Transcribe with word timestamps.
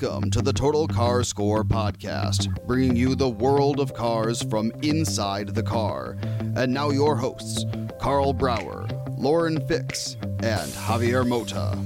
Welcome 0.00 0.32
to 0.32 0.42
the 0.42 0.52
Total 0.52 0.88
Car 0.88 1.22
Score 1.22 1.62
podcast, 1.62 2.48
bringing 2.66 2.96
you 2.96 3.14
the 3.14 3.28
world 3.28 3.78
of 3.78 3.94
cars 3.94 4.42
from 4.42 4.72
inside 4.82 5.54
the 5.54 5.62
car. 5.62 6.16
And 6.56 6.74
now, 6.74 6.90
your 6.90 7.14
hosts, 7.14 7.64
Carl 8.00 8.32
Brauer, 8.32 8.88
Lauren 9.16 9.64
Fix, 9.68 10.16
and 10.42 10.68
Javier 10.72 11.24
Mota. 11.24 11.78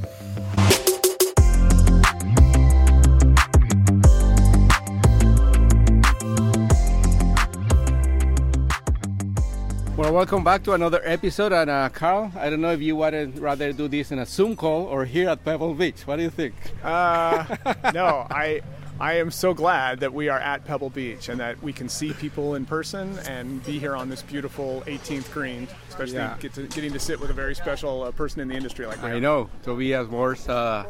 Well, 9.98 10.12
welcome 10.14 10.44
back 10.44 10.62
to 10.62 10.74
another 10.74 11.00
episode. 11.04 11.52
And 11.52 11.68
uh, 11.68 11.88
Carl, 11.88 12.30
I 12.36 12.48
don't 12.50 12.60
know 12.60 12.70
if 12.70 12.80
you 12.80 12.94
would 12.94 13.36
rather 13.40 13.72
do 13.72 13.88
this 13.88 14.12
in 14.12 14.20
a 14.20 14.26
Zoom 14.26 14.54
call 14.54 14.84
or 14.84 15.04
here 15.04 15.28
at 15.28 15.44
Pebble 15.44 15.74
Beach. 15.74 16.06
What 16.06 16.16
do 16.16 16.22
you 16.22 16.30
think? 16.30 16.54
Uh, 16.84 17.56
no, 17.92 18.24
I 18.30 18.60
I 19.00 19.14
am 19.14 19.32
so 19.32 19.52
glad 19.54 19.98
that 20.00 20.12
we 20.14 20.28
are 20.28 20.38
at 20.38 20.64
Pebble 20.64 20.90
Beach 20.90 21.28
and 21.28 21.40
that 21.40 21.60
we 21.64 21.72
can 21.72 21.88
see 21.88 22.12
people 22.12 22.54
in 22.54 22.64
person 22.64 23.18
and 23.28 23.64
be 23.64 23.80
here 23.80 23.96
on 23.96 24.08
this 24.08 24.22
beautiful 24.22 24.82
18th 24.86 25.32
green, 25.32 25.66
especially 25.88 26.14
Yeah. 26.18 26.36
get 26.38 26.52
to, 26.54 26.68
getting 26.68 26.92
to 26.92 27.00
sit 27.00 27.18
with 27.20 27.30
a 27.30 27.34
very 27.34 27.54
special 27.56 28.04
uh, 28.04 28.12
person 28.12 28.40
in 28.40 28.46
the 28.48 28.54
industry 28.54 28.86
like 28.86 29.02
I 29.02 29.14
that. 29.14 29.20
know, 29.20 29.50
Tobias 29.64 30.06
Moers. 30.08 30.48
Uh, 30.48 30.84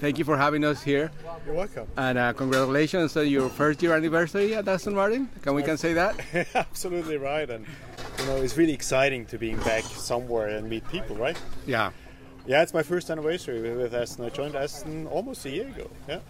thank 0.00 0.18
you 0.18 0.24
for 0.26 0.36
having 0.36 0.62
us 0.64 0.82
here, 0.82 1.10
You're 1.46 1.54
welcome. 1.54 1.86
and 1.96 2.16
uh, 2.18 2.32
congratulations 2.34 3.16
on 3.16 3.28
your 3.28 3.48
first 3.48 3.82
year 3.82 3.94
anniversary 3.94 4.54
at 4.54 4.68
Aston 4.68 4.94
Martin. 4.94 5.28
Can 5.42 5.54
we 5.54 5.62
can 5.62 5.76
say 5.78 5.94
that? 5.94 6.18
Absolutely 6.54 7.16
right, 7.18 7.48
and 7.50 7.66
you 7.66 8.05
know 8.26 8.36
it's 8.42 8.56
really 8.56 8.72
exciting 8.72 9.24
to 9.26 9.38
being 9.38 9.56
back 9.58 9.84
somewhere 9.84 10.48
and 10.48 10.68
meet 10.68 10.86
people, 10.88 11.16
right? 11.16 11.38
Yeah. 11.66 11.90
Yeah, 12.46 12.62
it's 12.62 12.72
my 12.72 12.84
first 12.84 13.10
anniversary 13.10 13.60
with- 13.74 13.92
Aston. 13.92 14.24
I 14.24 14.28
joined 14.28 14.54
Aston 14.54 15.08
almost 15.08 15.44
a 15.46 15.50
year 15.50 15.66
ago. 15.66 15.90
Yeah, 16.08 16.20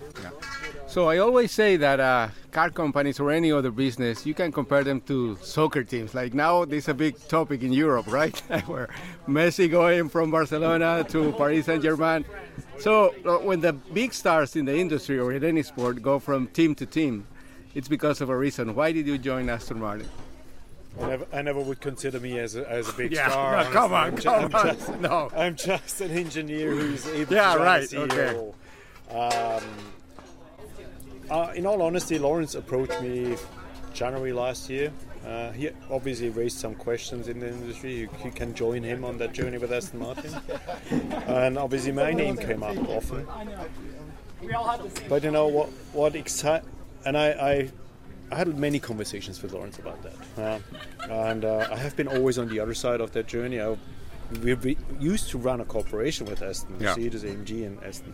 So 0.86 1.11
I 1.11 1.19
always 1.19 1.53
say 1.53 1.76
that 1.76 2.00
uh, 2.00 2.28
car 2.53 2.71
companies 2.71 3.21
or 3.21 3.31
any 3.31 3.53
other 3.53 3.71
business, 3.71 4.25
you 4.25 4.32
can 4.32 4.50
compare 4.50 4.82
them 4.82 5.03
to 5.03 5.37
soccer 5.43 5.84
teams. 5.84 6.15
Like 6.15 6.32
now, 6.32 6.65
this 6.65 6.84
is 6.84 6.88
a 6.88 6.94
big 6.94 7.16
topic 7.28 7.62
in 7.62 7.71
Europe, 7.71 8.06
right? 8.21 8.34
Where 8.66 8.88
Messi 9.28 9.71
going 9.71 10.09
from 10.09 10.31
Barcelona 10.31 11.04
to 11.10 11.32
Paris 11.32 11.66
Saint 11.66 11.82
Germain. 11.82 12.25
So 12.78 13.15
uh, 13.26 13.37
when 13.44 13.60
the 13.60 13.75
big 13.75 14.15
stars 14.15 14.56
in 14.56 14.65
the 14.65 14.75
industry 14.75 15.19
or 15.19 15.34
in 15.34 15.44
any 15.44 15.62
sport 15.62 16.00
go 16.00 16.19
from 16.19 16.47
team 16.47 16.75
to 16.76 16.87
team, 16.87 17.26
it's 17.75 17.88
because 17.88 18.22
of 18.22 18.31
a 18.31 18.37
reason. 18.37 18.75
Why 18.75 18.91
did 18.92 19.06
you 19.06 19.19
join 19.19 19.50
Aston 19.50 19.81
Martin? 19.81 20.09
I 21.01 21.07
never, 21.09 21.27
I 21.33 21.43
never 21.43 21.61
would 21.61 21.81
consider 21.81 22.19
me 22.21 22.39
as 22.39 22.57
a, 22.57 22.69
as 22.71 22.89
a 22.89 22.93
big 22.93 23.12
Yeah, 23.12 23.29
star. 23.29 23.65
no, 23.65 23.71
come 23.71 23.93
on, 23.93 24.05
I'm 24.07 24.17
ju- 24.17 24.23
come 24.23 24.45
I'm 24.47 24.55
on. 24.55 24.67
just- 24.77 24.95
No. 25.01 25.31
I'm 25.37 25.57
just 25.57 26.01
an 26.01 26.11
engineer 26.12 26.71
who's 26.71 27.07
able 27.09 27.34
Yeah, 27.34 27.53
to 27.53 27.59
run 27.59 27.67
right, 27.67 27.93
a 27.93 28.01
okay. 28.03 28.17
CEO. 28.34 28.55
Um, 29.59 29.65
uh, 31.31 31.53
in 31.55 31.67
all 31.67 31.83
honesty, 31.83 32.19
Lawrence 32.19 32.55
approached 32.55 33.01
me 33.03 33.37
January 33.93 34.33
last 34.33 34.71
year. 34.71 34.93
Uh, 35.27 35.51
he 35.53 35.71
obviously 35.91 36.31
raised 36.31 36.57
some 36.59 36.75
questions 36.77 37.27
in 37.28 37.41
the 37.41 37.49
industry. 37.49 37.95
You, 37.97 38.09
you 38.25 38.31
can 38.31 38.55
join 38.55 38.83
him 38.84 39.05
on 39.05 39.19
that 39.19 39.33
journey 39.33 39.59
with 39.59 39.73
Aston 39.73 39.99
Martin. 39.99 40.33
and 41.27 41.59
obviously, 41.59 41.91
my 41.93 42.13
name 42.13 42.37
came 42.37 42.63
up 42.63 42.77
often. 42.89 43.27
But 45.09 45.25
you 45.25 45.33
know 45.33 45.49
what? 45.49 45.69
What 45.93 46.15
excite? 46.15 46.63
And 47.05 47.17
I, 47.19 47.28
I, 47.31 47.71
I 48.31 48.37
had 48.37 48.59
many 48.59 48.78
conversations 48.78 49.41
with 49.42 49.53
Lawrence 49.53 49.78
about 49.78 50.03
that. 50.03 50.16
Uh, 50.37 51.10
and 51.10 51.44
uh, 51.44 51.69
I 51.70 51.76
have 51.76 51.97
been 51.97 52.09
always 52.09 52.38
on 52.38 52.48
the 52.48 52.59
other 52.60 52.75
side 52.75 53.00
of 53.00 53.12
that 53.12 53.26
journey. 53.28 53.60
I, 53.60 53.76
we, 54.42 54.54
we 54.54 54.76
used 54.98 55.31
to 55.31 55.38
run 55.38 55.60
a 55.60 55.64
cooperation 55.64 56.26
with 56.26 56.42
Aston, 56.42 56.76
Yeah. 56.81 56.88
Mercedes, 56.88 57.22
AMG, 57.22 57.66
and 57.66 57.82
Aston. 57.84 58.12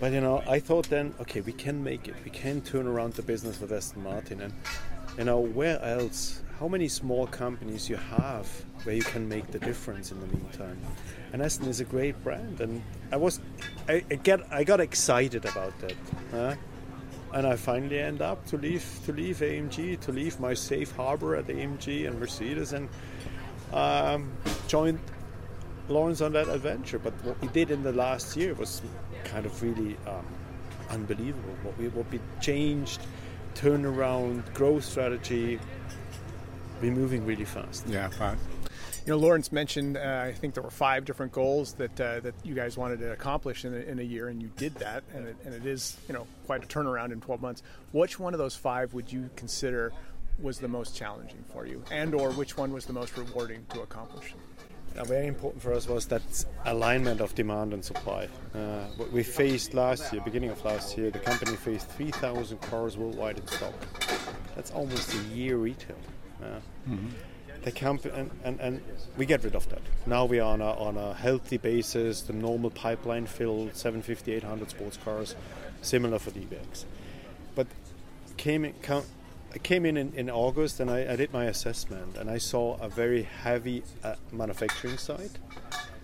But 0.00 0.12
you 0.12 0.20
know, 0.20 0.42
I 0.48 0.58
thought 0.58 0.88
then, 0.88 1.14
okay, 1.20 1.40
we 1.40 1.52
can 1.52 1.82
make 1.84 2.08
it. 2.08 2.14
We 2.24 2.30
can 2.30 2.60
turn 2.62 2.86
around 2.86 3.14
the 3.14 3.22
business 3.22 3.60
with 3.60 3.72
Aston 3.72 4.02
Martin, 4.02 4.40
and 4.40 4.52
you 5.18 5.24
know, 5.24 5.38
where 5.38 5.80
else? 5.82 6.42
How 6.58 6.68
many 6.68 6.88
small 6.88 7.26
companies 7.26 7.88
you 7.88 7.96
have 7.96 8.46
where 8.84 8.94
you 8.94 9.02
can 9.02 9.28
make 9.28 9.46
the 9.50 9.58
difference 9.58 10.10
in 10.12 10.20
the 10.20 10.26
meantime? 10.26 10.78
And 11.32 11.42
Aston 11.42 11.68
is 11.68 11.80
a 11.80 11.84
great 11.84 12.22
brand, 12.24 12.60
and 12.60 12.82
I 13.12 13.16
was, 13.16 13.40
I, 13.88 14.04
I 14.10 14.14
get, 14.16 14.40
I 14.52 14.64
got 14.64 14.80
excited 14.80 15.44
about 15.44 15.78
that, 15.80 15.94
huh? 16.30 16.54
And 17.34 17.48
I 17.48 17.56
finally 17.56 17.98
end 17.98 18.22
up 18.22 18.46
to 18.46 18.56
leave, 18.56 18.84
to 19.06 19.12
leave 19.12 19.38
AMG, 19.38 19.98
to 20.00 20.12
leave 20.12 20.38
my 20.38 20.54
safe 20.54 20.92
harbor 20.92 21.34
at 21.34 21.48
AMG 21.48 22.06
and 22.06 22.18
Mercedes, 22.20 22.72
and 22.72 22.88
um, 23.72 24.32
joined 24.68 25.00
Lawrence 25.88 26.20
on 26.20 26.32
that 26.34 26.48
adventure. 26.48 27.00
But 27.00 27.12
what 27.24 27.40
we 27.42 27.48
did 27.48 27.72
in 27.72 27.82
the 27.82 27.92
last 27.92 28.36
year 28.36 28.54
was 28.54 28.80
kind 29.24 29.46
of 29.46 29.62
really 29.62 29.96
um, 30.06 30.24
unbelievable. 30.90 31.56
What 31.64 31.76
we 31.76 31.88
what 31.88 32.08
we 32.12 32.20
changed, 32.40 33.00
turnaround, 33.56 34.54
growth 34.54 34.84
strategy. 34.84 35.58
We're 36.80 36.92
moving 36.92 37.26
really 37.26 37.44
fast. 37.44 37.84
Yeah, 37.88 38.08
fine. 38.10 38.38
You 39.06 39.12
know, 39.12 39.18
Lawrence 39.18 39.52
mentioned 39.52 39.98
uh, 39.98 40.22
I 40.24 40.32
think 40.32 40.54
there 40.54 40.62
were 40.62 40.70
five 40.70 41.04
different 41.04 41.30
goals 41.30 41.74
that 41.74 42.00
uh, 42.00 42.20
that 42.20 42.34
you 42.42 42.54
guys 42.54 42.78
wanted 42.78 43.00
to 43.00 43.12
accomplish 43.12 43.66
in 43.66 43.74
a, 43.74 43.78
in 43.78 43.98
a 43.98 44.02
year, 44.02 44.28
and 44.28 44.42
you 44.42 44.50
did 44.56 44.74
that, 44.76 45.04
and 45.14 45.26
it, 45.26 45.36
and 45.44 45.54
it 45.54 45.66
is 45.66 45.98
you 46.08 46.14
know 46.14 46.26
quite 46.46 46.64
a 46.64 46.66
turnaround 46.66 47.12
in 47.12 47.20
12 47.20 47.42
months. 47.42 47.62
Which 47.92 48.18
one 48.18 48.32
of 48.32 48.38
those 48.38 48.56
five 48.56 48.94
would 48.94 49.12
you 49.12 49.28
consider 49.36 49.92
was 50.40 50.58
the 50.58 50.68
most 50.68 50.96
challenging 50.96 51.44
for 51.52 51.66
you, 51.66 51.84
and 51.90 52.14
or 52.14 52.30
which 52.32 52.56
one 52.56 52.72
was 52.72 52.86
the 52.86 52.94
most 52.94 53.18
rewarding 53.18 53.66
to 53.74 53.82
accomplish? 53.82 54.34
Uh, 54.96 55.04
very 55.04 55.26
important 55.26 55.60
for 55.60 55.74
us 55.74 55.86
was 55.86 56.06
that 56.06 56.22
alignment 56.64 57.20
of 57.20 57.34
demand 57.34 57.74
and 57.74 57.84
supply. 57.84 58.26
Uh, 58.54 58.84
what 58.96 59.10
we 59.12 59.22
faced 59.22 59.74
last 59.74 60.12
year, 60.12 60.22
beginning 60.24 60.50
of 60.50 60.64
last 60.64 60.96
year, 60.96 61.10
the 61.10 61.18
company 61.18 61.56
faced 61.56 61.88
3,000 61.90 62.58
cars 62.62 62.96
worldwide 62.96 63.36
in 63.38 63.46
stock. 63.48 63.74
That's 64.54 64.70
almost 64.70 65.12
a 65.12 65.18
year 65.34 65.56
retail. 65.56 65.96
Uh, 66.40 66.60
The 67.64 67.72
company 67.72 68.14
and, 68.14 68.30
and, 68.44 68.60
and 68.60 68.82
we 69.16 69.26
get 69.26 69.42
rid 69.42 69.54
of 69.54 69.68
that. 69.70 69.80
Now 70.06 70.26
we 70.26 70.38
are 70.38 70.52
on 70.52 70.60
a, 70.60 70.70
on 70.72 70.96
a 70.96 71.14
healthy 71.14 71.56
basis. 71.56 72.22
The 72.22 72.34
normal 72.34 72.70
pipeline 72.70 73.26
filled 73.26 73.74
750, 73.74 74.32
800 74.34 74.70
sports 74.70 74.98
cars, 75.02 75.34
similar 75.80 76.18
for 76.18 76.30
DBX. 76.30 76.84
But 77.54 77.66
came 78.36 78.66
in, 78.66 78.74
count, 78.82 79.06
I 79.54 79.58
came 79.58 79.86
in, 79.86 79.96
in 79.96 80.12
in 80.14 80.28
August 80.28 80.80
and 80.80 80.90
I, 80.90 81.12
I 81.12 81.16
did 81.16 81.32
my 81.32 81.44
assessment 81.46 82.16
and 82.18 82.28
I 82.28 82.38
saw 82.38 82.76
a 82.80 82.88
very 82.88 83.22
heavy 83.22 83.82
uh, 84.02 84.16
manufacturing 84.30 84.98
side. 84.98 85.30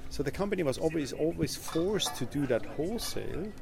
So 0.08 0.22
the 0.22 0.30
company 0.30 0.62
was 0.62 0.78
always 0.78 1.12
always 1.12 1.56
forced 1.56 2.16
to 2.16 2.24
do 2.24 2.46
that 2.46 2.64
wholesale 2.64 3.52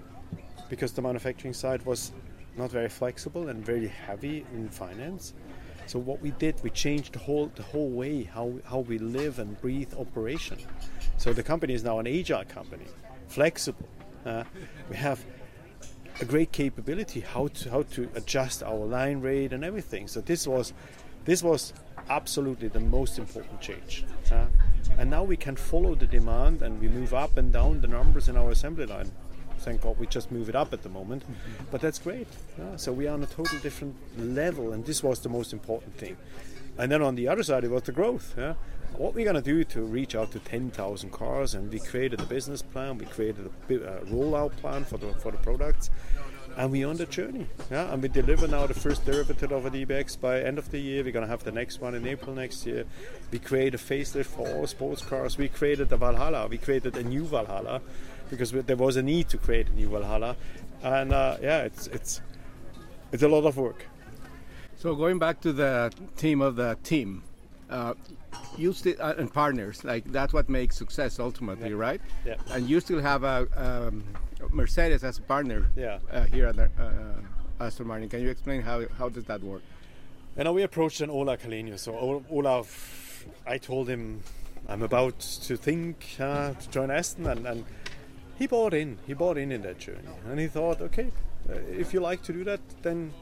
because 0.69 0.93
the 0.93 1.03
manufacturing 1.03 1.55
side 1.55 1.85
was 1.85 2.13
not 2.57 2.71
very 2.71 2.89
flexible 2.89 3.49
and 3.49 3.65
very 3.65 3.89
heavy 3.89 4.45
in 4.53 4.69
finance. 4.69 5.33
So 5.89 5.99
what 5.99 6.21
we 6.21 6.33
did, 6.33 6.63
we 6.63 6.69
changed 6.69 7.15
the 7.15 7.19
whole 7.19 7.51
the 7.55 7.63
whole 7.63 7.89
way 7.89 8.25
how 8.25 8.53
how 8.65 8.81
we 8.81 8.99
live 8.99 9.39
and 9.39 9.59
breathe 9.59 9.95
operation. 9.95 10.59
So 11.17 11.33
the 11.33 11.43
company 11.43 11.73
is 11.73 11.83
now 11.83 11.99
an 11.99 12.07
agile 12.07 12.45
company, 12.45 12.85
flexible. 13.29 13.89
Uh, 14.27 14.45
we 14.91 14.97
have 14.97 15.25
a 16.21 16.27
great 16.27 16.53
capability 16.53 17.21
how 17.21 17.49
to 17.49 17.71
how 17.71 17.83
to 17.95 18.11
adjust 18.15 18.63
our 18.63 18.85
line 18.85 19.21
rate 19.23 19.55
and 19.55 19.65
everything. 19.65 20.09
So 20.09 20.21
this 20.21 20.47
was 20.47 20.75
this 21.25 21.43
was 21.43 21.73
absolutely 22.11 22.69
the 22.69 22.81
most 22.81 23.19
important 23.19 23.59
change. 23.63 24.05
Uh, 24.31 24.45
and 24.99 25.09
now 25.09 25.23
we 25.23 25.39
can 25.39 25.57
follow 25.57 25.95
the 25.95 26.07
demand 26.07 26.61
and 26.61 26.79
we 26.83 26.89
move 26.89 27.15
up 27.15 27.39
and 27.39 27.51
down 27.51 27.81
the 27.81 27.87
numbers 27.87 28.29
in 28.29 28.37
our 28.37 28.51
assembly 28.51 28.85
line. 28.85 29.11
Thank 29.59 29.83
God 29.83 29.99
we 29.99 30.07
just 30.07 30.31
move 30.31 30.49
it 30.49 30.57
up 30.57 30.73
at 30.73 30.83
the 30.83 30.89
moment, 30.89 31.23
mm-hmm. 31.25 31.65
but 31.71 31.81
that's 31.81 31.99
great. 31.99 32.29
Yeah, 32.59 32.77
so 32.77 32.93
we 32.93 33.07
are 33.07 33.15
on 33.15 33.23
a 33.23 33.27
total 33.27 33.59
different 33.59 33.97
level, 34.17 34.73
and 34.73 34.85
this 34.85 35.03
was 35.03 35.21
the 35.21 35.29
most 35.29 35.53
important 35.53 35.97
thing. 35.97 36.17
And 36.79 36.93
then 36.93 37.03
on 37.03 37.17
the 37.17 37.27
other 37.27 37.43
side, 37.43 37.65
it 37.65 37.71
was 37.71 37.83
the 37.83 37.93
growth. 37.93 38.35
Yeah? 38.39 38.55
What 38.97 39.15
we're 39.15 39.25
going 39.25 39.37
to 39.37 39.43
do 39.43 39.65
to 39.65 39.83
reach 39.83 40.15
out 40.15 40.33
to 40.33 40.39
10,000 40.39 41.11
cars, 41.11 41.55
and 41.55 41.71
we 41.71 41.81
created 41.81 42.21
a 42.21 42.25
business 42.25 42.63
plan, 42.63 42.99
we 42.99 43.07
created 43.07 43.51
a, 43.69 43.75
a 43.75 44.01
rollout 44.07 44.57
plan 44.57 44.85
for 44.85 44.97
the 44.97 45.13
for 45.15 45.31
the 45.31 45.39
products, 45.39 45.91
and 46.57 46.73
we're 46.73 46.89
on 46.89 46.97
the 46.97 47.07
journey. 47.07 47.47
Yeah, 47.71 47.93
and 47.93 48.03
we 48.03 48.09
deliver 48.09 48.49
now 48.49 48.67
the 48.67 48.75
first 48.75 49.05
derivative 49.05 49.53
of 49.53 49.67
a 49.67 49.71
DBX 49.71 50.21
by 50.21 50.41
end 50.41 50.59
of 50.59 50.71
the 50.71 50.79
year. 50.79 51.05
We're 51.05 51.13
gonna 51.13 51.27
have 51.27 51.45
the 51.45 51.53
next 51.53 51.81
one 51.81 51.95
in 51.95 52.07
April 52.07 52.35
next 52.35 52.67
year. 52.67 52.85
We 53.31 53.39
create 53.39 53.75
a 53.75 53.79
facelift 53.79 54.27
for 54.27 54.49
all 54.49 54.67
sports 54.67 55.03
cars. 55.03 55.39
We 55.39 55.49
created 55.49 55.91
the 55.91 55.97
Valhalla. 55.97 56.49
We 56.49 56.59
created 56.59 56.97
a 56.97 57.03
new 57.03 57.25
Valhalla 57.25 57.81
because 58.31 58.53
there 58.53 58.77
was 58.77 58.97
a 58.97 59.03
need 59.03 59.29
to 59.31 59.39
create 59.39 59.69
a 59.69 59.73
new 59.73 59.89
Valhalla, 59.89 60.37
and 60.83 61.13
uh, 61.13 61.37
yeah, 61.41 61.63
it's 61.63 61.87
it's 61.89 62.21
it's 63.13 63.23
a 63.23 63.29
lot 63.29 63.45
of 63.45 63.57
work. 63.57 63.87
So 64.77 64.95
going 64.95 65.19
back 65.19 65.41
to 65.41 65.53
the 65.53 65.93
team 66.17 66.41
of 66.41 66.57
the 66.57 66.79
team, 66.85 67.25
uh, 67.69 67.95
you 68.57 68.73
still 68.73 68.95
uh, 69.01 69.15
and 69.19 69.33
partners 69.33 69.85
like 69.85 70.05
that's 70.13 70.33
what 70.33 70.49
makes 70.49 70.77
success 70.77 71.19
ultimately, 71.19 71.71
yeah. 71.71 71.77
right? 71.77 72.01
Yeah. 72.25 72.37
And 72.51 72.69
you 72.69 72.81
still 72.81 73.01
have 73.01 73.25
a 73.25 73.49
um, 73.57 74.05
Mercedes 74.51 75.05
as 75.05 75.19
a 75.19 75.23
partner. 75.23 75.71
Yeah. 75.77 75.99
Uh, 76.11 76.25
here 76.25 76.47
at 76.47 76.57
the, 76.57 76.71
uh, 76.79 77.65
Aston 77.65 77.89
Martin, 77.89 78.09
can 78.09 78.23
you 78.23 78.31
explain 78.31 78.63
how 78.63 78.87
how 78.99 79.09
does 79.09 79.25
that 79.25 79.43
work? 79.43 79.63
And 80.37 80.45
now 80.45 80.53
we 80.53 80.63
approached 80.63 81.01
an 81.01 81.11
Ola 81.11 81.37
Källenius. 81.37 81.81
So 81.81 82.25
Ola, 82.31 82.63
I 83.47 83.59
told 83.59 83.89
him 83.89 84.23
I'm 84.69 84.83
about 84.83 85.19
to 85.19 85.57
think 85.57 86.17
uh, 86.21 86.53
to 86.53 86.71
join 86.71 86.91
Aston, 86.91 87.27
and, 87.27 87.47
and 87.47 87.65
he 88.39 88.47
bought 88.47 88.75
in. 88.75 88.99
He 89.07 89.15
bought 89.15 89.37
in 89.37 89.53
in 89.53 89.63
that 89.63 89.79
journey, 89.79 90.09
and 90.29 90.39
he 90.39 90.47
thought, 90.47 90.81
okay, 90.81 91.11
uh, 91.49 91.55
if 91.55 91.93
you 91.93 92.01
like 92.01 92.23
to 92.23 92.33
do 92.33 92.45
that, 92.45 92.61
then 92.83 93.13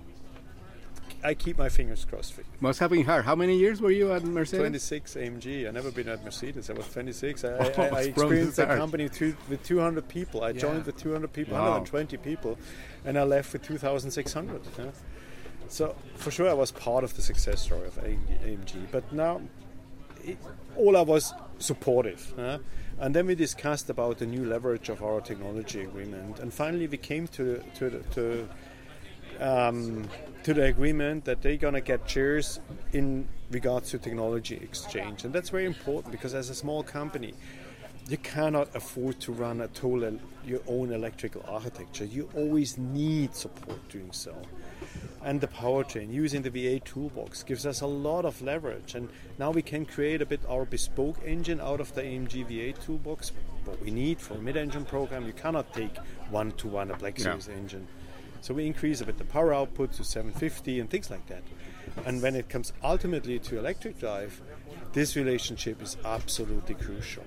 I 1.25 1.35
keep 1.35 1.59
my 1.59 1.69
fingers 1.69 2.05
crossed 2.05 2.35
for 2.35 2.43
you. 2.43 2.47
Must 2.61 2.79
have 2.81 2.91
been 2.91 3.05
hard. 3.05 3.25
How 3.25 3.35
many 3.35 3.57
years 3.57 3.81
were 3.81 3.91
you 3.91 4.13
at 4.13 4.23
Mercedes? 4.25 4.61
26 4.61 5.15
AMG. 5.15 5.67
I 5.67 5.71
never 5.71 5.91
been 5.91 6.09
at 6.09 6.25
Mercedes. 6.25 6.69
I 6.71 6.75
was 6.75 6.87
26. 6.93 7.45
I, 7.45 7.49
oh, 7.51 7.73
I, 7.79 7.83
I 7.83 8.01
experienced 8.03 8.57
that 8.59 8.77
company 8.77 9.09
two, 9.09 9.37
with 9.49 9.63
200 9.65 10.07
people. 10.09 10.45
I 10.45 10.51
yeah. 10.51 10.61
joined 10.61 10.87
with 10.87 10.97
200 10.99 11.33
people, 11.33 11.55
wow. 11.55 11.81
120 11.81 12.17
people, 12.19 12.59
and 13.05 13.19
I 13.19 13.23
left 13.23 13.53
with 13.53 13.63
2,600. 13.63 14.61
Yeah? 14.79 14.85
So 15.69 15.97
for 16.15 16.31
sure, 16.31 16.49
I 16.49 16.55
was 16.55 16.71
part 16.71 17.03
of 17.03 17.15
the 17.17 17.23
success 17.23 17.63
story 17.63 17.87
of 17.87 17.95
AMG. 17.97 18.87
But 18.93 19.11
now, 19.13 19.41
it, 20.27 20.39
Ola 20.77 21.03
was 21.03 21.33
supportive. 21.59 22.35
Yeah? 22.37 22.59
And 22.99 23.15
then 23.15 23.27
we 23.27 23.35
discussed 23.35 23.91
about 23.91 24.19
the 24.19 24.27
new 24.27 24.45
leverage 24.45 24.89
of 24.89 25.03
our 25.03 25.21
technology 25.21 25.83
agreement, 25.83 26.41
and 26.41 26.53
finally 26.53 26.87
we 26.87 26.97
came 26.97 27.29
to 27.29 27.63
to, 27.77 28.03
to 28.15 28.49
um, 29.39 30.09
to 30.45 30.55
the 30.55 30.65
agreement 30.65 31.25
that 31.25 31.43
they're 31.43 31.57
to 31.75 31.81
get 31.81 32.09
shares 32.09 32.61
in 32.93 33.29
regards 33.51 33.91
to 33.91 33.99
technology 33.99 34.57
exchange. 34.63 35.25
And 35.25 35.33
that's 35.35 35.51
very 35.51 35.67
important 35.67 36.13
because 36.13 36.35
as 36.35 36.51
a 36.51 36.55
small 36.55 36.83
company, 36.83 37.35
you 38.09 38.17
cannot 38.17 38.75
afford 38.75 39.21
to 39.21 39.33
run 39.33 39.61
a 39.61 39.69
total 39.69 40.19
your 40.45 40.61
own 40.69 40.93
electrical 40.93 41.45
architecture. 41.49 42.05
You 42.05 42.31
always 42.35 42.79
need 42.79 43.35
support 43.35 43.89
doing 43.89 44.13
so. 44.13 44.35
And 45.27 45.41
the 45.41 45.49
powertrain 45.49 46.13
using 46.13 46.43
the 46.43 46.51
V8 46.51 46.85
toolbox 46.85 47.43
gives 47.43 47.67
us 47.67 47.81
a 47.81 47.87
lot 47.87 48.25
of 48.25 48.41
leverage. 48.41 48.95
And 48.95 49.09
now 49.41 49.51
we 49.51 49.61
can 49.61 49.85
create 49.85 50.23
a 50.23 50.27
bit 50.27 50.41
our 50.49 50.65
bespoke 50.65 51.19
engine 51.27 51.61
out 51.61 51.81
of 51.81 51.93
the 51.97 52.03
AMG 52.03 52.47
V8 52.49 52.81
toolbox. 52.85 53.33
What 53.65 53.83
we 53.83 53.91
need 53.91 54.21
for 54.21 54.35
a 54.35 54.39
mid-engine 54.39 54.85
program, 54.85 55.27
you 55.27 55.33
cannot 55.33 55.75
take 55.75 55.99
one 56.31 56.53
to 56.53 56.69
one 56.69 56.93
a 56.93 56.97
Black 56.97 57.19
Series 57.19 57.49
engine. 57.49 57.89
So 58.41 58.55
we 58.55 58.67
increase 58.67 59.01
a 59.01 59.05
bit 59.05 59.19
the 59.19 59.25
power 59.25 59.53
output 59.53 59.95
to 59.95 60.05
750 60.05 60.79
and 60.79 60.89
things 60.89 61.11
like 61.11 61.27
that. 61.27 61.43
And 62.05 62.23
when 62.23 62.37
it 62.37 62.49
comes 62.49 62.73
ultimately 62.85 63.41
to 63.41 63.59
electric 63.59 63.99
drive, 63.99 64.41
this 64.93 65.17
relationship 65.17 65.83
is 65.83 65.97
absolutely 66.05 66.77
crucial. 66.77 67.25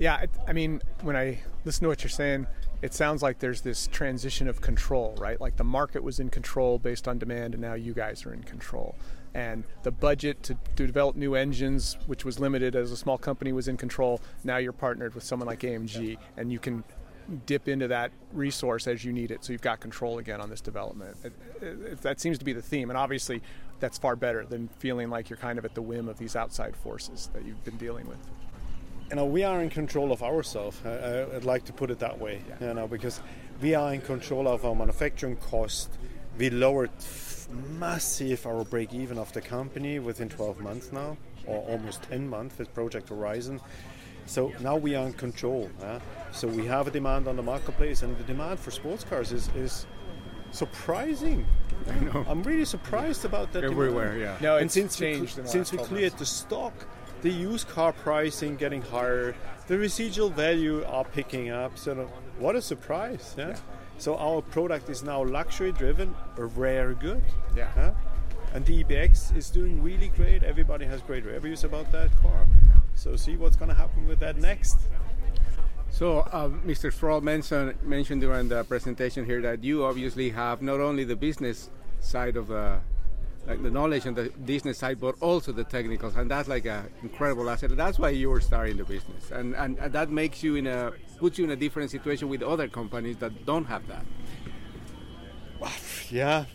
Yeah, 0.00 0.26
I 0.48 0.52
mean, 0.52 0.82
when 1.02 1.14
I 1.14 1.42
listen 1.64 1.82
to 1.84 1.88
what 1.88 2.02
you're 2.02 2.10
saying, 2.10 2.48
it 2.82 2.94
sounds 2.94 3.22
like 3.22 3.38
there's 3.38 3.62
this 3.62 3.88
transition 3.88 4.48
of 4.48 4.60
control, 4.60 5.14
right? 5.18 5.40
Like 5.40 5.56
the 5.56 5.64
market 5.64 6.02
was 6.02 6.20
in 6.20 6.30
control 6.30 6.78
based 6.78 7.08
on 7.08 7.18
demand, 7.18 7.54
and 7.54 7.62
now 7.62 7.74
you 7.74 7.92
guys 7.92 8.24
are 8.24 8.32
in 8.32 8.42
control. 8.42 8.94
And 9.34 9.64
the 9.82 9.90
budget 9.90 10.42
to, 10.44 10.54
to 10.76 10.86
develop 10.86 11.16
new 11.16 11.34
engines, 11.34 11.96
which 12.06 12.24
was 12.24 12.38
limited 12.38 12.74
as 12.76 12.92
a 12.92 12.96
small 12.96 13.18
company, 13.18 13.52
was 13.52 13.68
in 13.68 13.76
control. 13.76 14.20
Now 14.44 14.56
you're 14.58 14.72
partnered 14.72 15.14
with 15.14 15.24
someone 15.24 15.46
like 15.46 15.60
AMG, 15.60 16.16
and 16.36 16.52
you 16.52 16.58
can 16.58 16.84
dip 17.46 17.68
into 17.68 17.88
that 17.88 18.10
resource 18.32 18.86
as 18.86 19.04
you 19.04 19.12
need 19.12 19.30
it 19.30 19.44
so 19.44 19.52
you've 19.52 19.60
got 19.60 19.80
control 19.80 20.18
again 20.18 20.40
on 20.40 20.48
this 20.48 20.60
development. 20.60 21.16
It, 21.22 21.32
it, 21.60 22.00
that 22.02 22.20
seems 22.20 22.38
to 22.38 22.44
be 22.44 22.52
the 22.52 22.62
theme, 22.62 22.90
and 22.90 22.96
obviously 22.96 23.42
that's 23.80 23.98
far 23.98 24.16
better 24.16 24.44
than 24.46 24.68
feeling 24.78 25.10
like 25.10 25.28
you're 25.28 25.36
kind 25.36 25.58
of 25.58 25.64
at 25.64 25.74
the 25.74 25.82
whim 25.82 26.08
of 26.08 26.18
these 26.18 26.36
outside 26.36 26.74
forces 26.76 27.28
that 27.34 27.44
you've 27.44 27.62
been 27.64 27.76
dealing 27.76 28.06
with. 28.08 28.18
You 29.10 29.16
know, 29.16 29.24
we 29.24 29.42
are 29.42 29.62
in 29.62 29.70
control 29.70 30.12
of 30.12 30.22
ourselves. 30.22 30.78
I, 30.84 31.24
would 31.32 31.44
like 31.44 31.64
to 31.64 31.72
put 31.72 31.90
it 31.90 31.98
that 32.00 32.18
way. 32.18 32.42
Yeah. 32.48 32.68
You 32.68 32.74
know, 32.74 32.86
because 32.86 33.20
we 33.60 33.74
are 33.74 33.94
in 33.94 34.02
control 34.02 34.46
of 34.46 34.64
our 34.64 34.74
manufacturing 34.74 35.36
cost. 35.36 35.98
We 36.36 36.50
lowered 36.50 36.90
massive 37.78 38.46
our 38.46 38.64
break 38.64 38.92
even 38.92 39.18
of 39.18 39.32
the 39.32 39.40
company 39.40 39.98
within 39.98 40.28
12 40.28 40.60
months 40.60 40.92
now, 40.92 41.16
or 41.46 41.58
almost 41.68 42.02
10 42.02 42.28
months 42.28 42.58
with 42.58 42.72
Project 42.74 43.08
Horizon. 43.08 43.60
So 44.26 44.52
now 44.60 44.76
we 44.76 44.94
are 44.94 45.06
in 45.06 45.14
control. 45.14 45.70
So 46.32 46.46
we 46.46 46.66
have 46.66 46.86
a 46.86 46.90
demand 46.90 47.26
on 47.28 47.36
the 47.36 47.42
marketplace, 47.42 48.02
and 48.02 48.16
the 48.18 48.24
demand 48.24 48.60
for 48.60 48.70
sports 48.70 49.04
cars 49.04 49.32
is, 49.32 49.48
is 49.56 49.86
surprising. 50.50 51.46
I 51.88 51.98
know. 52.00 52.24
I'm 52.28 52.42
really 52.42 52.66
surprised 52.66 53.24
about 53.24 53.52
that. 53.52 53.64
Everywhere, 53.64 54.14
demand. 54.14 54.40
yeah. 54.42 54.48
No, 54.48 54.56
and 54.58 54.70
since 54.70 55.00
we, 55.00 55.26
since 55.26 55.72
we 55.72 55.78
cleared 55.78 56.12
months. 56.12 56.18
the 56.18 56.26
stock, 56.26 56.74
the 57.22 57.30
used 57.30 57.68
car 57.68 57.92
pricing 57.92 58.56
getting 58.56 58.82
higher, 58.82 59.34
the 59.66 59.78
residual 59.78 60.30
value 60.30 60.84
are 60.84 61.04
picking 61.04 61.50
up. 61.50 61.78
So 61.78 61.94
what 62.38 62.56
a 62.56 62.62
surprise! 62.62 63.34
Yeah. 63.36 63.48
yeah. 63.48 63.56
So 63.98 64.16
our 64.16 64.42
product 64.42 64.88
is 64.88 65.02
now 65.02 65.24
luxury 65.24 65.72
driven, 65.72 66.14
a 66.36 66.44
rare 66.44 66.94
good. 66.94 67.22
Yeah. 67.56 67.68
Huh? 67.74 67.92
And 68.54 68.64
the 68.64 68.84
DBX 68.84 69.36
is 69.36 69.50
doing 69.50 69.82
really 69.82 70.08
great. 70.08 70.42
Everybody 70.42 70.86
has 70.86 71.02
great 71.02 71.24
reviews 71.24 71.64
about 71.64 71.90
that 71.92 72.16
car. 72.22 72.46
So 72.94 73.16
see 73.16 73.36
what's 73.36 73.56
going 73.56 73.68
to 73.68 73.74
happen 73.74 74.06
with 74.06 74.20
that 74.20 74.38
next. 74.38 74.78
So, 75.90 76.20
uh, 76.20 76.48
Mr. 76.48 76.92
Stroll 76.92 77.20
mentioned, 77.20 77.74
mentioned 77.82 78.20
during 78.20 78.48
the 78.48 78.64
presentation 78.64 79.24
here 79.24 79.42
that 79.42 79.64
you 79.64 79.84
obviously 79.84 80.30
have 80.30 80.62
not 80.62 80.80
only 80.80 81.04
the 81.04 81.16
business 81.16 81.70
side 82.00 82.36
of 82.36 82.48
the 82.48 82.80
like 83.48 83.62
the 83.62 83.70
knowledge 83.70 84.04
and 84.04 84.14
the 84.14 84.30
business 84.44 84.78
side, 84.78 85.00
but 85.00 85.14
also 85.20 85.52
the 85.52 85.64
technicals, 85.64 86.14
and 86.16 86.30
that's 86.30 86.48
like 86.48 86.66
an 86.66 86.90
incredible 87.02 87.48
asset. 87.48 87.74
That's 87.76 87.98
why 87.98 88.10
you're 88.10 88.40
starting 88.40 88.76
the 88.76 88.84
business, 88.84 89.30
and, 89.30 89.54
and, 89.54 89.78
and 89.78 89.92
that 89.92 90.10
makes 90.10 90.42
you 90.42 90.56
in 90.56 90.66
a 90.66 90.92
puts 91.16 91.38
you 91.38 91.44
in 91.44 91.50
a 91.50 91.56
different 91.56 91.90
situation 91.90 92.28
with 92.28 92.42
other 92.42 92.68
companies 92.68 93.16
that 93.16 93.46
don't 93.46 93.64
have 93.64 93.86
that. 93.88 94.04
Yeah, 96.10 96.46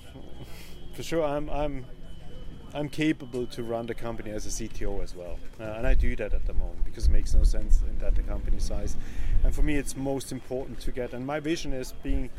for 0.96 1.04
sure. 1.04 1.24
I'm 1.24 1.48
I'm 1.50 1.86
I'm 2.74 2.90
capable 2.90 3.46
to 3.48 3.62
run 3.62 3.86
the 3.86 3.94
company 3.94 4.32
as 4.32 4.48
a 4.48 4.50
CTO 4.50 5.04
as 5.04 5.16
well, 5.16 5.38
uh, 5.60 5.64
and 5.78 5.86
I 5.86 5.94
do 5.94 6.16
that 6.16 6.34
at 6.34 6.46
the 6.48 6.54
moment 6.54 6.86
because 6.86 7.06
it 7.06 7.12
makes 7.12 7.34
no 7.36 7.44
sense 7.44 7.84
in 7.88 8.00
that 8.00 8.16
the 8.16 8.24
company 8.24 8.58
size. 8.60 8.98
And 9.44 9.54
for 9.54 9.62
me, 9.62 9.76
it's 9.76 9.96
most 9.96 10.32
important 10.32 10.80
to 10.82 10.92
get. 10.92 11.14
And 11.14 11.26
my 11.26 11.40
vision 11.40 11.74
is 11.74 11.94
being, 12.02 12.30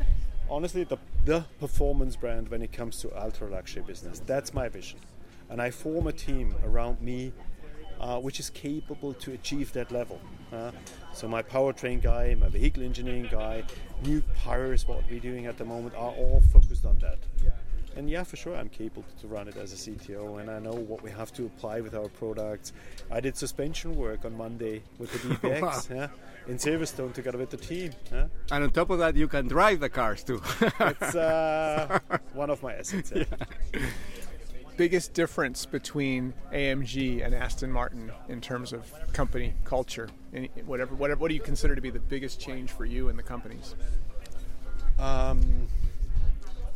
honestly, 0.49 0.83
the 0.83 0.97
the 1.25 1.45
performance 1.59 2.15
brand 2.15 2.49
when 2.49 2.61
it 2.61 2.71
comes 2.71 3.01
to 3.01 3.11
ultra 3.19 3.49
luxury 3.49 3.83
business. 3.83 4.21
That's 4.25 4.53
my 4.53 4.69
vision, 4.69 4.99
and 5.49 5.61
I 5.61 5.71
form 5.71 6.07
a 6.07 6.11
team 6.11 6.55
around 6.63 7.01
me, 7.01 7.33
uh, 7.99 8.19
which 8.19 8.39
is 8.39 8.49
capable 8.49 9.13
to 9.13 9.33
achieve 9.33 9.73
that 9.73 9.91
level. 9.91 10.19
Uh, 10.51 10.71
so 11.13 11.27
my 11.27 11.41
powertrain 11.41 12.01
guy, 12.01 12.35
my 12.35 12.49
vehicle 12.49 12.83
engineering 12.83 13.27
guy, 13.31 13.63
new 14.03 14.21
pyres, 14.35 14.87
what 14.87 15.03
we're 15.09 15.19
doing 15.19 15.47
at 15.47 15.57
the 15.57 15.65
moment, 15.65 15.95
are 15.95 16.11
all 16.11 16.41
focused 16.53 16.85
on 16.85 16.97
that 16.99 17.17
and 17.95 18.09
yeah, 18.09 18.23
for 18.23 18.35
sure, 18.35 18.55
I'm 18.55 18.69
capable 18.69 19.05
to 19.21 19.27
run 19.27 19.47
it 19.47 19.55
as 19.57 19.71
a 19.73 19.75
CTO, 19.75 20.41
and 20.41 20.49
I 20.49 20.59
know 20.59 20.73
what 20.73 21.01
we 21.01 21.09
have 21.11 21.31
to 21.33 21.45
apply 21.45 21.81
with 21.81 21.95
our 21.95 22.09
products. 22.09 22.73
I 23.09 23.19
did 23.19 23.37
suspension 23.37 23.95
work 23.95 24.25
on 24.25 24.37
Monday 24.37 24.83
with 24.97 25.11
the 25.11 25.17
DBX 25.35 25.61
wow. 25.61 25.95
yeah, 25.95 26.07
in 26.47 26.57
Silverstone 26.57 27.13
together 27.13 27.37
with 27.37 27.49
the 27.49 27.57
team. 27.57 27.91
Yeah. 28.11 28.27
And 28.51 28.63
on 28.65 28.71
top 28.71 28.89
of 28.89 28.99
that, 28.99 29.15
you 29.15 29.27
can 29.27 29.47
drive 29.47 29.79
the 29.79 29.89
cars 29.89 30.23
too. 30.23 30.41
it's 30.61 31.15
uh, 31.15 31.99
one 32.33 32.49
of 32.49 32.61
my 32.61 32.73
assets. 32.73 33.13
Yeah. 33.15 33.23
Biggest 34.77 35.13
difference 35.13 35.65
between 35.65 36.33
AMG 36.51 37.25
and 37.25 37.33
Aston 37.33 37.71
Martin 37.71 38.11
in 38.27 38.41
terms 38.41 38.73
of 38.73 38.91
company 39.13 39.53
culture, 39.63 40.09
Any, 40.33 40.49
whatever, 40.65 40.95
whatever. 40.95 41.21
What 41.21 41.29
do 41.29 41.33
you 41.33 41.39
consider 41.39 41.75
to 41.75 41.81
be 41.81 41.91
the 41.91 41.99
biggest 41.99 42.41
change 42.41 42.71
for 42.71 42.83
you 42.83 43.07
and 43.07 43.17
the 43.17 43.23
companies? 43.23 43.73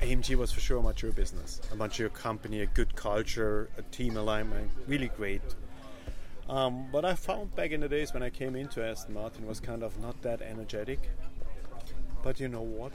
AMG 0.09 0.33
was 0.33 0.51
for 0.51 0.59
sure 0.59 0.79
a 0.79 0.81
mature 0.81 1.11
business, 1.11 1.61
a 1.71 1.75
mature 1.75 2.09
company, 2.09 2.61
a 2.61 2.65
good 2.65 2.95
culture, 2.95 3.69
a 3.77 3.83
team 3.83 4.17
alignment, 4.17 4.71
really 4.87 5.09
great. 5.09 5.43
Um, 6.49 6.91
what 6.91 7.05
I 7.05 7.13
found 7.13 7.55
back 7.55 7.69
in 7.69 7.81
the 7.81 7.87
days 7.87 8.11
when 8.11 8.23
I 8.23 8.31
came 8.31 8.55
into 8.55 8.83
Aston 8.83 9.13
Martin 9.13 9.45
was 9.45 9.59
kind 9.59 9.83
of 9.83 9.99
not 9.99 10.19
that 10.23 10.41
energetic. 10.41 11.11
But 12.23 12.39
you 12.39 12.47
know 12.47 12.63
what? 12.63 12.91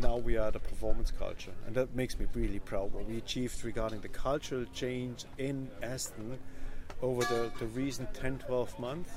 Now 0.00 0.18
we 0.18 0.36
are 0.36 0.52
the 0.52 0.60
performance 0.60 1.10
culture, 1.10 1.50
and 1.66 1.74
that 1.74 1.96
makes 1.96 2.16
me 2.16 2.26
really 2.32 2.60
proud. 2.60 2.92
What 2.92 3.08
we 3.08 3.18
achieved 3.18 3.64
regarding 3.64 4.02
the 4.02 4.08
cultural 4.08 4.66
change 4.72 5.24
in 5.38 5.68
Aston 5.82 6.38
over 7.02 7.22
the, 7.22 7.50
the 7.58 7.66
recent 7.66 8.14
10 8.14 8.38
12 8.46 8.78
months 8.78 9.10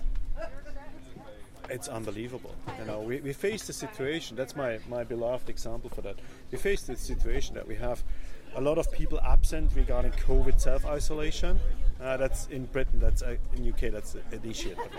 it's 1.70 1.88
unbelievable. 1.88 2.56
You 2.80 2.86
know, 2.86 3.00
we, 3.02 3.20
we 3.22 3.34
faced 3.34 3.70
a 3.70 3.74
situation. 3.74 4.36
That's 4.36 4.56
my 4.56 4.80
my 4.90 5.04
beloved 5.04 5.50
example 5.50 5.90
for 5.90 6.02
that. 6.02 6.16
We 6.52 6.58
faced 6.58 6.88
the 6.88 6.96
situation 6.96 7.56
that 7.56 7.68
we 7.68 7.76
have 7.76 8.04
a 8.56 8.62
lot 8.62 8.78
of 8.78 8.92
people 8.92 9.20
absent 9.22 9.72
regarding 9.76 10.12
COVID 10.12 10.60
self 10.60 10.86
isolation. 10.86 11.60
Uh, 12.02 12.18
that's 12.18 12.48
in 12.48 12.66
Britain. 12.66 13.00
That's 13.00 13.22
uh, 13.22 13.36
in 13.56 13.70
UK. 13.70 13.92
That's 13.92 14.16
initiated. 14.32 14.90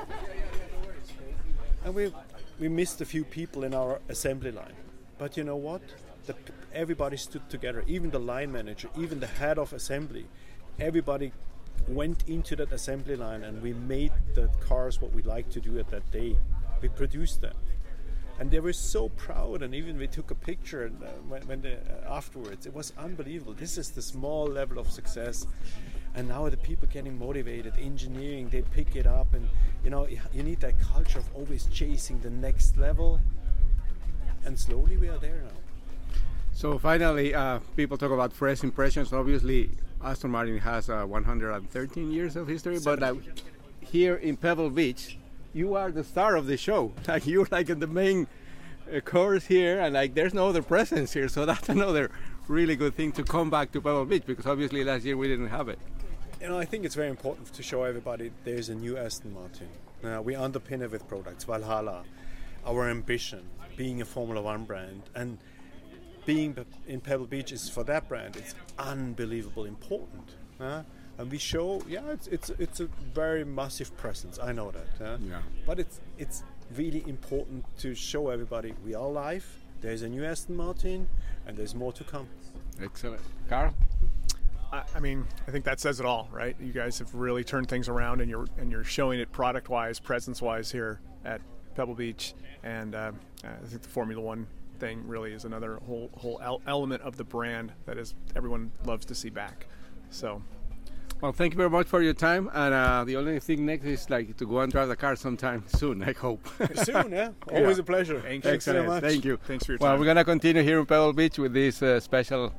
And 1.85 1.95
we 1.95 2.13
we 2.59 2.69
missed 2.69 3.01
a 3.01 3.07
few 3.07 3.25
people 3.25 3.65
in 3.65 3.75
our 3.75 4.01
assembly 4.09 4.53
line. 4.53 4.75
But 5.19 5.37
you 5.37 5.45
know 5.45 5.57
what? 5.57 5.83
The, 6.27 6.35
everybody 6.73 7.17
stood 7.17 7.49
together. 7.51 7.83
Even 7.87 8.11
the 8.11 8.21
line 8.21 8.53
manager, 8.53 8.89
even 8.99 9.21
the 9.21 9.27
head 9.27 9.59
of 9.59 9.73
assembly, 9.73 10.27
everybody 10.79 11.33
went 11.89 12.29
into 12.29 12.55
that 12.57 12.73
assembly 12.73 13.17
line 13.17 13.43
and 13.43 13.61
we 13.63 13.73
made 13.73 14.13
the 14.35 14.49
cars 14.61 15.01
what 15.01 15.13
we 15.13 15.23
like 15.23 15.49
to 15.51 15.61
do 15.61 15.79
at 15.79 15.89
that 15.91 16.09
day 16.11 16.37
we 16.81 16.89
produced 16.89 17.41
them. 17.41 17.55
And 18.39 18.51
they 18.51 18.61
were 18.61 18.73
so 18.73 19.11
proud 19.11 19.63
and 19.63 19.75
even 19.75 19.99
we 19.99 20.07
took 20.07 20.31
a 20.31 20.35
picture 20.35 20.85
and, 20.87 21.03
uh, 21.03 21.09
when, 21.29 21.43
when 21.43 21.61
the, 21.61 21.75
uh, 21.75 22.15
afterwards 22.15 22.67
it 22.67 22.75
was 22.75 22.93
unbelievable. 22.97 23.53
This 23.53 23.77
is 23.77 23.91
the 23.91 24.01
small 24.01 24.47
level 24.47 24.79
of 24.79 24.91
success 24.91 25.47
and 26.15 26.29
now 26.29 26.49
the 26.49 26.57
people 26.57 26.89
getting 26.91 27.19
motivated 27.19 27.75
engineering 27.79 28.49
they 28.49 28.63
pick 28.63 28.97
it 28.97 29.07
up 29.07 29.33
and 29.35 29.49
you 29.85 29.91
know 29.91 30.09
you 30.33 30.43
need 30.43 30.59
that 30.61 30.75
culture 30.81 31.19
of 31.19 31.29
always 31.35 31.67
chasing 31.67 32.19
the 32.21 32.31
next 32.31 32.79
level. 32.79 33.21
And 34.47 34.59
slowly 34.59 34.97
we 34.97 35.09
are 35.09 35.19
there 35.19 35.43
now. 35.43 35.59
So 36.53 36.79
finally 36.79 37.35
uh, 37.35 37.59
people 37.77 37.99
talk 37.99 38.11
about 38.11 38.33
first 38.33 38.65
impressions. 38.65 39.13
Obviously 39.13 39.71
aston 40.03 40.31
martin 40.31 40.57
has 40.57 40.89
uh, 40.89 41.05
113 41.05 42.11
years 42.11 42.37
of 42.37 42.49
history 42.49 42.79
but 42.83 43.03
uh, 43.03 43.15
here 43.81 44.17
in 44.17 44.35
pebble 44.35 44.71
beach 44.71 45.19
you 45.53 45.75
are 45.75 45.91
the 45.91 46.05
star 46.05 46.37
of 46.37 46.47
the 46.47 46.57
show. 46.57 46.93
Like 47.09 47.27
you're 47.27 47.49
like 47.51 47.69
in 47.71 47.81
the 47.81 47.87
main 47.87 48.27
uh, 48.95 49.01
course 49.01 49.47
here, 49.47 49.81
and 49.81 49.95
like 49.95 50.15
there's 50.15 50.35
no 50.35 50.49
other 50.49 50.63
presence 50.63 51.13
here. 51.13 51.29
So 51.29 51.47
that's 51.51 51.69
another 51.69 52.11
really 52.49 52.77
good 52.77 52.95
thing 52.95 53.13
to 53.13 53.23
come 53.23 53.51
back 53.51 53.73
to 53.73 53.81
Pebble 53.81 54.05
Beach 54.05 54.25
because 54.27 54.47
obviously 54.47 54.85
last 54.85 55.05
year 55.05 55.17
we 55.17 55.29
didn't 55.29 55.49
have 55.49 55.69
it. 55.69 55.79
Know, 56.41 56.59
I 56.59 56.65
think 56.65 56.87
it's 56.87 56.95
very 56.95 57.11
important 57.11 57.53
to 57.53 57.63
show 57.63 57.83
everybody 57.85 58.31
there's 58.45 58.71
a 58.71 58.75
new 58.75 58.97
Aston 58.97 59.35
Martin. 59.35 59.69
Uh, 60.03 60.23
we 60.23 60.33
underpin 60.33 60.81
it 60.81 60.91
with 60.91 61.07
products, 61.07 61.45
Valhalla, 61.45 62.03
our 62.65 62.89
ambition, 62.89 63.43
being 63.77 64.01
a 64.01 64.07
Formula 64.07 64.41
One 64.41 64.65
brand, 64.65 65.03
and 65.15 65.37
being 66.25 66.57
in 66.87 67.01
Pebble 67.01 67.27
Beach 67.27 67.53
is 67.53 67.69
for 67.69 67.85
that 67.85 68.09
brand. 68.09 68.37
It's 68.37 68.55
unbelievable 68.79 69.67
important. 69.67 70.31
And 71.21 71.31
we 71.31 71.39
show 71.39 71.83
yeah 71.87 72.01
it's 72.11 72.27
it's 72.29 72.51
it's 72.59 72.81
a 72.81 72.89
very 73.15 73.45
massive 73.45 73.95
presence. 73.97 74.39
I 74.43 74.53
know 74.53 74.71
that 74.71 74.87
yeah, 75.01 75.17
yeah. 75.29 75.43
but 75.67 75.79
it's 75.79 76.01
it's 76.19 76.43
really 76.75 77.05
important 77.07 77.65
to 77.79 77.95
show 77.95 78.31
everybody 78.31 78.75
we 78.85 78.95
are 78.95 79.09
live. 79.09 79.47
There's 79.81 80.03
a 80.03 80.09
new 80.09 80.25
aston 80.25 80.57
martin 80.57 81.09
and 81.47 81.57
there's 81.57 81.75
more 81.75 81.93
to 81.93 82.05
come. 82.05 82.29
Excellent. 82.83 83.23
Carl? 83.49 83.75
I, 84.73 84.83
I 84.95 85.01
mean, 85.01 85.27
I 85.47 85.51
think 85.51 85.65
that 85.65 85.81
says 85.81 86.01
it 86.01 86.07
all, 86.07 86.29
right? 86.33 86.57
You 86.61 86.73
guys 86.73 86.99
have 87.01 87.15
really 87.15 87.45
turned 87.45 87.69
things 87.69 87.89
around, 87.89 88.21
and 88.21 88.31
you're 88.31 88.47
and 88.59 88.71
you're 88.71 88.85
showing 88.85 89.21
it 89.21 89.33
product-wise, 89.33 89.99
presence-wise 89.99 90.71
here 90.71 91.01
at 91.25 91.41
Pebble 91.75 91.95
Beach, 91.95 92.35
and 92.63 92.95
uh, 92.95 93.13
I 93.45 93.67
think 93.67 93.83
the 93.83 93.89
Formula 93.89 94.23
One 94.23 94.47
thing 94.79 95.03
really 95.07 95.33
is 95.33 95.45
another 95.45 95.79
whole 95.87 96.11
whole 96.17 96.41
element 96.67 97.03
of 97.03 97.17
the 97.17 97.25
brand 97.25 97.73
that 97.85 97.99
is 97.99 98.15
everyone 98.37 98.71
loves 98.87 99.05
to 99.07 99.15
see 99.15 99.29
back. 99.29 99.67
So 100.11 100.43
well, 101.21 101.33
thank 101.33 101.53
you 101.53 101.57
very 101.57 101.71
much 101.71 101.87
for 101.87 102.03
your 102.03 102.15
time. 102.15 102.51
And 102.53 102.75
uh, 102.75 103.05
the 103.05 103.17
only 103.17 103.39
thing 103.41 103.67
next 103.67 103.85
is 103.85 104.09
like 104.09 104.37
to 104.39 104.47
go 104.47 104.61
and 104.61 104.73
drive 104.73 104.89
the 104.89 104.97
car 104.97 105.17
sometime 105.17 105.65
soon. 105.79 106.03
I 106.03 106.13
hope. 106.13 106.49
soon, 106.75 107.13
yeah. 107.13 107.31
Always 107.53 107.77
yeah. 107.77 107.83
a 107.83 107.85
pleasure. 107.85 108.21
Thank 108.21 108.45
you 108.45 108.51
Excellent. 108.51 108.87
so 108.87 108.93
much. 108.95 109.03
Thank 109.03 109.25
you. 109.25 109.39
Thanks 109.47 109.67
for 109.67 109.73
your 109.73 109.79
time. 109.79 109.91
Well, 109.91 109.99
we're 109.99 110.07
gonna 110.07 110.25
continue 110.25 110.63
here 110.63 110.81
in 110.81 110.87
Pebble 110.87 111.13
Beach 111.13 111.39
with 111.39 111.53
this 111.53 111.83
uh, 111.83 112.01
special 112.01 112.53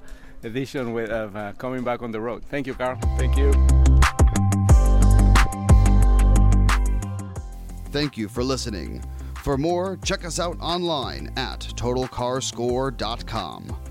edition 0.43 0.93
with 0.93 1.09
of 1.09 1.35
uh, 1.35 1.53
coming 1.53 1.83
back 1.83 2.01
on 2.01 2.11
the 2.11 2.21
road. 2.21 2.43
Thank 2.45 2.67
you, 2.67 2.73
Carl. 2.73 2.97
Thank 3.17 3.37
you. 3.37 3.51
Thank 7.91 8.17
you 8.17 8.29
for 8.29 8.43
listening. 8.43 9.03
For 9.43 9.57
more, 9.57 9.97
check 10.03 10.23
us 10.23 10.39
out 10.39 10.57
online 10.61 11.33
at 11.35 11.59
totalcarscore.com. 11.59 13.90